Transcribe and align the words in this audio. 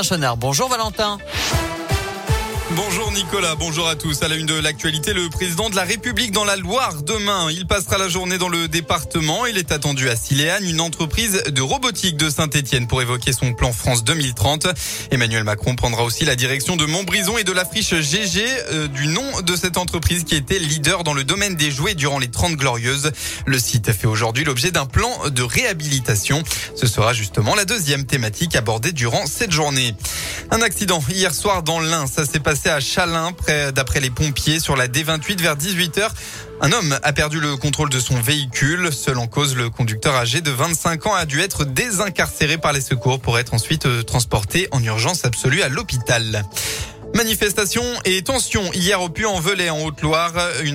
Chenard. 0.00 0.38
Bonjour 0.38 0.70
Valentin. 0.70 1.18
Bonjour 2.74 3.12
Nicolas, 3.12 3.54
bonjour 3.54 3.86
à 3.86 3.96
tous. 3.96 4.22
À 4.22 4.28
la 4.28 4.36
une 4.36 4.46
de 4.46 4.54
l'actualité, 4.54 5.12
le 5.12 5.28
président 5.28 5.68
de 5.68 5.76
la 5.76 5.82
République 5.82 6.32
dans 6.32 6.44
la 6.44 6.56
Loire 6.56 7.02
demain. 7.02 7.50
Il 7.50 7.66
passera 7.66 7.98
la 7.98 8.08
journée 8.08 8.38
dans 8.38 8.48
le 8.48 8.66
département. 8.66 9.44
Il 9.44 9.58
est 9.58 9.72
attendu 9.72 10.08
à 10.08 10.16
Siléane, 10.16 10.64
une 10.64 10.80
entreprise 10.80 11.42
de 11.44 11.60
robotique 11.60 12.16
de 12.16 12.30
Saint-Etienne 12.30 12.86
pour 12.86 13.02
évoquer 13.02 13.34
son 13.34 13.52
plan 13.52 13.72
France 13.72 14.04
2030. 14.04 14.68
Emmanuel 15.10 15.44
Macron 15.44 15.74
prendra 15.74 16.02
aussi 16.02 16.24
la 16.24 16.34
direction 16.34 16.76
de 16.76 16.86
Montbrison 16.86 17.36
et 17.36 17.44
de 17.44 17.52
la 17.52 17.66
friche 17.66 17.94
GG 17.94 18.42
euh, 18.70 18.88
du 18.88 19.06
nom 19.06 19.40
de 19.42 19.54
cette 19.54 19.76
entreprise 19.76 20.24
qui 20.24 20.34
était 20.34 20.58
leader 20.58 21.04
dans 21.04 21.14
le 21.14 21.24
domaine 21.24 21.56
des 21.56 21.70
jouets 21.70 21.94
durant 21.94 22.18
les 22.18 22.30
30 22.30 22.52
glorieuses. 22.52 23.12
Le 23.44 23.58
site 23.58 23.92
fait 23.92 24.06
aujourd'hui 24.06 24.44
l'objet 24.44 24.70
d'un 24.70 24.86
plan 24.86 25.10
de 25.28 25.42
réhabilitation. 25.42 26.42
Ce 26.74 26.86
sera 26.86 27.12
justement 27.12 27.54
la 27.54 27.66
deuxième 27.66 28.06
thématique 28.06 28.56
abordée 28.56 28.92
durant 28.92 29.26
cette 29.26 29.52
journée. 29.52 29.94
Un 30.50 30.62
accident 30.62 31.02
hier 31.08 31.34
soir 31.34 31.62
dans 31.62 31.82
ça 32.06 32.24
s'est 32.24 32.40
passé 32.40 32.61
à 32.70 32.80
Chalin, 32.80 33.32
près 33.32 33.72
d'après 33.72 34.00
les 34.00 34.10
pompiers, 34.10 34.60
sur 34.60 34.76
la 34.76 34.88
D28 34.88 35.40
vers 35.40 35.56
18h. 35.56 36.08
Un 36.60 36.72
homme 36.72 36.98
a 37.02 37.12
perdu 37.12 37.40
le 37.40 37.56
contrôle 37.56 37.88
de 37.88 37.98
son 37.98 38.20
véhicule. 38.20 38.92
Seul 38.92 39.18
en 39.18 39.26
cause, 39.26 39.56
le 39.56 39.70
conducteur 39.70 40.14
âgé 40.14 40.40
de 40.40 40.50
25 40.50 41.06
ans 41.06 41.14
a 41.14 41.26
dû 41.26 41.40
être 41.40 41.64
désincarcéré 41.64 42.58
par 42.58 42.72
les 42.72 42.80
secours 42.80 43.20
pour 43.20 43.38
être 43.38 43.54
ensuite 43.54 43.86
euh, 43.86 44.02
transporté 44.02 44.68
en 44.70 44.82
urgence 44.82 45.24
absolue 45.24 45.62
à 45.62 45.68
l'hôpital. 45.68 46.44
Manifestation 47.22 47.84
et 48.04 48.20
tension 48.22 48.72
hier 48.72 49.00
au 49.00 49.08
Puy-en-Velay 49.08 49.70
en 49.70 49.84
Haute-Loire. 49.84 50.32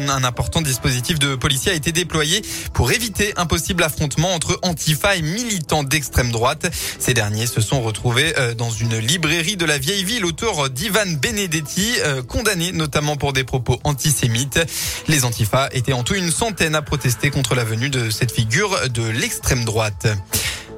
Un 0.07 0.23
important 0.23 0.61
dispositif 0.61 1.19
de 1.19 1.35
policiers 1.35 1.73
a 1.73 1.75
été 1.75 1.91
déployé 1.91 2.41
pour 2.73 2.89
éviter 2.93 3.33
un 3.35 3.45
possible 3.45 3.83
affrontement 3.83 4.33
entre 4.33 4.57
Antifa 4.61 5.17
et 5.17 5.21
militants 5.21 5.83
d'extrême 5.83 6.31
droite. 6.31 6.73
Ces 6.99 7.13
derniers 7.13 7.47
se 7.47 7.59
sont 7.59 7.81
retrouvés 7.81 8.33
euh, 8.37 8.53
dans 8.53 8.69
une 8.69 8.97
librairie 8.97 9.57
de 9.57 9.65
la 9.65 9.77
vieille 9.77 10.05
ville 10.05 10.23
autour 10.23 10.69
d'Ivan 10.69 11.17
Benedetti, 11.21 11.95
euh, 12.05 12.23
condamné 12.23 12.71
notamment 12.71 13.17
pour 13.17 13.33
des 13.33 13.43
propos 13.43 13.81
antisémites. 13.83 14.61
Les 15.09 15.25
Antifa 15.25 15.67
étaient 15.73 15.91
en 15.91 16.03
tout 16.03 16.15
une 16.15 16.31
centaine 16.31 16.75
à 16.75 16.81
protester 16.81 17.29
contre 17.29 17.55
la 17.55 17.65
venue 17.65 17.89
de 17.89 18.09
cette 18.09 18.31
figure 18.31 18.87
de 18.87 19.03
l'extrême 19.03 19.65
droite. 19.65 20.07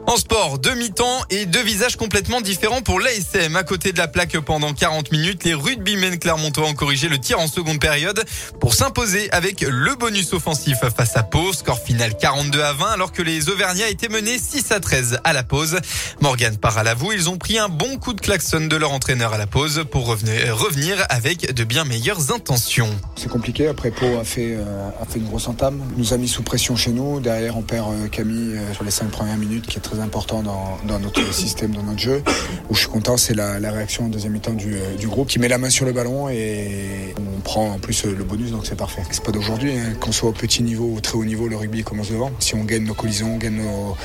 En 0.10 0.18
sport, 0.18 0.58
deux 0.58 0.74
mi-temps 0.74 1.22
et 1.30 1.46
deux 1.46 1.62
visages 1.62 1.96
complètement 1.96 2.42
différents 2.42 2.82
pour 2.82 3.00
l'ASM. 3.00 3.56
À 3.56 3.62
côté 3.62 3.92
de 3.92 4.00
la 4.00 4.08
plaque 4.08 4.40
pendant 4.40 4.74
40 4.74 5.12
minutes, 5.12 5.44
les 5.44 5.54
rugbymen 5.54 6.18
Clermontois 6.18 6.66
ont 6.66 6.74
corrigé 6.74 7.08
le 7.10 7.20
tir 7.20 7.40
en 7.40 7.46
seconde 7.46 7.80
période 7.80 8.26
pour 8.60 8.74
s'imposer 8.74 9.30
avec 9.32 9.62
le 9.62 9.94
bonus 9.94 10.34
offensif 10.34 10.80
face 10.98 11.16
à 11.16 11.22
Pau. 11.22 11.54
Score 11.54 11.80
final 11.80 12.18
42 12.18 12.60
à 12.60 12.74
20 12.74 12.88
alors 12.88 13.12
que 13.12 13.22
les 13.22 13.50
Auvergnats 13.50 13.88
étaient 13.88 14.10
menés 14.10 14.40
6 14.40 14.72
à 14.72 14.80
13 14.80 15.20
à 15.24 15.32
la 15.32 15.44
pause. 15.44 15.78
Morgan 16.22 16.58
part 16.58 16.80
à 16.80 16.84
l'avou. 16.84 17.12
Ils 17.12 17.30
ont 17.30 17.38
pris 17.38 17.60
un 17.60 17.70
bon 17.70 17.98
coup 17.98 18.14
de 18.14 18.22
klaxon 18.22 18.62
de 18.62 18.76
leur 18.76 18.92
entraîneur 18.92 19.34
à 19.34 19.38
la 19.38 19.46
pause 19.46 19.86
pour 19.92 20.08
revenir, 20.08 21.06
avec 21.10 21.54
de 21.54 21.64
bien 21.64 21.86
meilleures 21.86 22.32
intentions. 22.32 22.90
C'est 23.16 23.30
compliqué. 23.30 23.68
Après, 23.68 23.92
Pau 23.92 24.18
a 24.20 24.24
fait, 24.24 24.56
euh, 24.56 24.90
a 25.00 25.06
fait 25.06 25.20
une 25.20 25.28
grosse 25.28 25.48
entame. 25.48 25.84
Nous 25.98 26.16
a 26.16 26.18
mis 26.18 26.28
sous 26.28 26.42
pression 26.42 26.76
chez 26.76 26.94
nous. 26.94 27.20
Derrière, 27.20 27.58
on 27.58 27.62
perd 27.62 27.94
euh, 27.94 28.08
Camille 28.08 28.58
euh, 28.58 28.74
sur 28.74 28.84
les 28.84 28.90
5 28.90 29.12
premières 29.12 29.38
minutes 29.38 29.68
qui 29.68 29.78
est 29.78 29.82
très 29.82 29.99
important 30.02 30.44
dans, 30.44 31.00
notre 31.00 31.34
système, 31.34 31.72
dans 31.72 31.84
notre 31.84 32.00
jeu. 32.00 32.24
Où 32.70 32.76
je 32.76 32.82
suis 32.82 32.90
content, 32.90 33.18
c'est 33.18 33.34
la, 33.34 33.58
réaction 33.72 34.06
en 34.06 34.08
deuxième 34.10 34.34
mi-temps 34.34 34.54
du, 34.54 34.76
du, 34.98 35.08
groupe 35.08 35.28
qui 35.28 35.40
met 35.40 35.48
la 35.48 35.58
main 35.58 35.70
sur 35.70 35.86
le 35.86 35.92
ballon 35.92 36.30
et 36.30 37.14
on 37.18 37.40
prend 37.42 37.74
en 37.74 37.80
plus 37.80 38.06
le 38.06 38.24
bonus, 38.24 38.52
donc 38.52 38.66
c'est 38.66 38.78
parfait. 38.78 39.04
C'est 39.12 39.24
pas 39.24 39.32
d'aujourd'hui, 39.32 39.74
hein. 39.78 39.94
qu'on 40.00 40.12
soit 40.12 40.30
au 40.30 40.34
petit 40.34 40.64
niveau 40.64 40.86
ou 40.86 41.02
très 41.02 41.18
haut 41.18 41.26
niveau, 41.26 41.48
le 41.48 41.56
rugby 41.56 41.84
commence 41.84 42.10
devant. 42.10 42.32
Si 42.40 42.56
on 42.56 42.64
gagne 42.64 42.84
nos 42.84 42.94
collisions, 42.94 43.36
on 43.36 43.38
gagne 43.38 43.58
nos, 43.58 43.96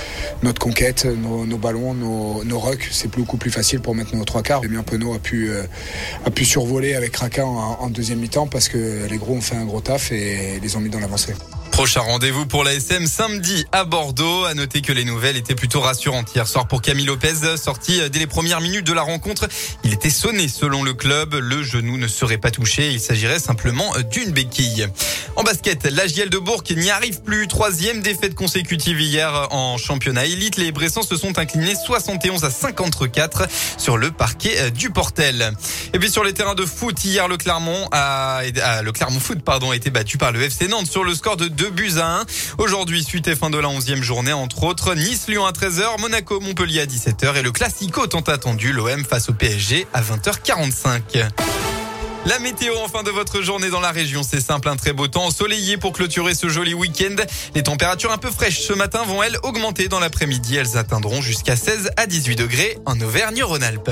notre 0.42 0.60
conquête, 0.60 1.04
nos, 1.04 1.46
nos 1.46 1.58
ballons, 1.58 1.94
nos, 1.94 2.44
nos 2.44 2.58
rucks, 2.58 2.88
c'est 2.90 3.10
beaucoup 3.10 3.36
plus 3.36 3.50
facile 3.50 3.80
pour 3.80 3.94
mettre 3.94 4.14
nos 4.14 4.24
trois 4.24 4.42
quarts. 4.42 4.60
Damien 4.60 4.82
Penaud 4.82 5.14
a 5.14 5.18
pu, 5.18 5.50
euh, 5.50 5.62
a 6.24 6.30
pu 6.30 6.44
survoler 6.44 6.94
avec 6.94 7.16
Raka 7.16 7.46
en, 7.46 7.78
en 7.80 7.90
deuxième 7.90 8.18
mi-temps 8.18 8.46
parce 8.46 8.68
que 8.68 9.06
les 9.08 9.16
gros 9.16 9.34
ont 9.34 9.40
fait 9.40 9.56
un 9.56 9.64
gros 9.64 9.80
taf 9.80 10.12
et 10.12 10.60
les 10.62 10.76
ont 10.76 10.80
mis 10.80 10.90
dans 10.90 11.00
l'avancée. 11.00 11.34
Prochain 11.74 12.02
rendez-vous 12.02 12.46
pour 12.46 12.62
l'ASM 12.62 13.08
samedi 13.08 13.66
à 13.72 13.82
Bordeaux. 13.82 14.44
À 14.44 14.54
noter 14.54 14.80
que 14.80 14.92
les 14.92 15.04
nouvelles 15.04 15.36
étaient 15.36 15.56
plutôt 15.56 15.80
rassurantes 15.80 16.32
hier 16.32 16.46
soir 16.46 16.68
pour 16.68 16.80
Camille 16.82 17.04
Lopez, 17.04 17.56
sorti 17.56 18.00
dès 18.10 18.20
les 18.20 18.28
premières 18.28 18.60
minutes 18.60 18.86
de 18.86 18.92
la 18.92 19.02
rencontre. 19.02 19.48
Il 19.82 19.92
était 19.92 20.08
sonné 20.08 20.46
selon 20.46 20.84
le 20.84 20.94
club. 20.94 21.34
Le 21.34 21.64
genou 21.64 21.98
ne 21.98 22.06
serait 22.06 22.38
pas 22.38 22.52
touché. 22.52 22.92
Il 22.92 23.00
s'agirait 23.00 23.40
simplement 23.40 23.92
d'une 24.08 24.30
béquille. 24.30 24.86
En 25.34 25.42
basket, 25.42 25.82
la 25.90 26.06
GL 26.06 26.30
de 26.30 26.38
Bourg 26.38 26.62
n'y 26.70 26.90
arrive 26.90 27.22
plus. 27.22 27.48
Troisième 27.48 28.02
défaite 28.02 28.36
consécutive 28.36 29.00
hier 29.00 29.48
en 29.50 29.76
championnat 29.76 30.26
élite. 30.26 30.56
Les 30.58 30.70
Bressans 30.70 31.02
se 31.02 31.16
sont 31.16 31.40
inclinés 31.40 31.74
71 31.74 32.44
à 32.44 32.50
54 32.50 33.48
sur 33.78 33.96
le 33.96 34.12
parquet 34.12 34.70
du 34.70 34.90
Portel. 34.90 35.52
Et 35.92 35.98
puis 35.98 36.08
sur 36.08 36.22
les 36.22 36.34
terrains 36.34 36.54
de 36.54 36.64
foot, 36.64 37.04
hier 37.04 37.26
le 37.26 37.36
Clermont 37.36 37.88
a, 37.90 38.42
le 38.82 38.92
Clermont 38.92 39.18
Foot 39.18 39.42
pardon 39.42 39.72
a 39.72 39.76
été 39.76 39.90
battu 39.90 40.18
par 40.18 40.30
le 40.30 40.40
FC 40.40 40.68
Nantes 40.68 40.86
sur 40.86 41.02
le 41.02 41.16
score 41.16 41.36
de 41.36 41.48
2 41.64 41.70
buts 41.70 41.92
à 41.98 42.20
1. 42.20 42.24
Aujourd'hui, 42.58 43.02
suite 43.02 43.26
et 43.26 43.34
fin 43.34 43.48
de 43.48 43.56
la 43.56 43.68
11e 43.68 44.02
journée, 44.02 44.34
entre 44.34 44.64
autres, 44.64 44.94
Nice-Lyon 44.94 45.46
à 45.46 45.52
13h, 45.52 45.98
Monaco-Montpellier 45.98 46.80
à 46.80 46.84
17h 46.84 47.36
et 47.36 47.42
le 47.42 47.52
Classico 47.52 48.06
tant 48.06 48.20
attendu, 48.20 48.74
l'OM 48.74 49.02
face 49.02 49.30
au 49.30 49.32
PSG 49.32 49.86
à 49.94 50.02
20h45. 50.02 51.26
La 52.26 52.38
météo 52.38 52.74
en 52.76 52.88
fin 52.88 53.02
de 53.02 53.10
votre 53.10 53.40
journée 53.40 53.70
dans 53.70 53.80
la 53.80 53.92
région, 53.92 54.22
c'est 54.22 54.42
simple, 54.42 54.68
un 54.68 54.76
très 54.76 54.92
beau 54.92 55.08
temps 55.08 55.24
ensoleillé 55.24 55.78
pour 55.78 55.94
clôturer 55.94 56.34
ce 56.34 56.50
joli 56.50 56.74
week-end. 56.74 57.16
Les 57.54 57.62
températures 57.62 58.12
un 58.12 58.18
peu 58.18 58.30
fraîches 58.30 58.60
ce 58.60 58.74
matin 58.74 59.02
vont 59.06 59.22
elles 59.22 59.38
augmenter 59.42 59.88
dans 59.88 60.00
l'après-midi. 60.00 60.56
Elles 60.56 60.76
atteindront 60.76 61.22
jusqu'à 61.22 61.56
16 61.56 61.92
à 61.96 62.04
18 62.04 62.36
degrés 62.36 62.76
en 62.84 63.00
Auvergne-Rhône-Alpes. 63.00 63.90